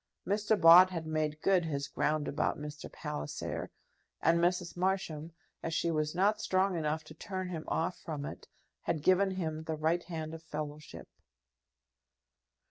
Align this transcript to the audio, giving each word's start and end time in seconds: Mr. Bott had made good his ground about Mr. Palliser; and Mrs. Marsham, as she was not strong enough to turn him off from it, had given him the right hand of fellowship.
Mr. 0.25 0.59
Bott 0.59 0.89
had 0.89 1.05
made 1.05 1.39
good 1.43 1.63
his 1.65 1.87
ground 1.87 2.27
about 2.27 2.57
Mr. 2.57 2.91
Palliser; 2.91 3.69
and 4.19 4.39
Mrs. 4.39 4.75
Marsham, 4.75 5.31
as 5.61 5.75
she 5.75 5.91
was 5.91 6.15
not 6.15 6.41
strong 6.41 6.75
enough 6.75 7.03
to 7.03 7.13
turn 7.13 7.49
him 7.49 7.65
off 7.67 7.99
from 7.99 8.25
it, 8.25 8.47
had 8.81 9.03
given 9.03 9.29
him 9.29 9.65
the 9.65 9.75
right 9.75 10.03
hand 10.05 10.33
of 10.33 10.41
fellowship. 10.41 11.07